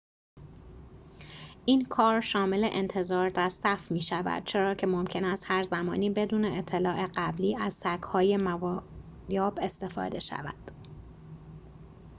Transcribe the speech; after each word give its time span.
این 1.65 1.85
کار 1.85 2.21
شامل 2.21 2.69
انتظار 2.71 3.29
در 3.29 3.49
صف 3.49 3.91
می‌شود 3.91 4.43
چرا 4.43 4.75
که 4.75 4.87
ممکن 4.87 5.23
است 5.25 5.43
هرزمانی 5.47 6.09
بدون 6.09 6.45
اطلاع 6.45 7.07
قبلی 7.15 7.55
از 7.55 7.73
سگ‌های 7.73 8.37
موادیاب 8.37 9.59
استفاده 9.61 10.19
شود 10.19 10.71